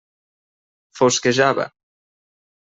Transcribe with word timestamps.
Fosquejava. 1.01 1.69